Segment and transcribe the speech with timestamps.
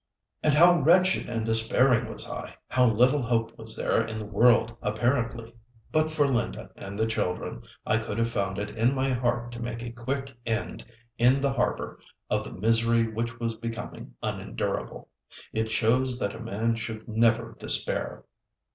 [0.41, 4.75] And how wretched and despairing was I, how little hope was there in the world
[4.81, 5.53] apparently!
[5.91, 9.61] But for Linda and the children, I could have found it in my heart to
[9.61, 10.83] make a quick end,
[11.19, 11.99] in the harbour,
[12.31, 15.09] of the misery which was becoming unendurable.
[15.53, 18.23] It shows that a man should never despair.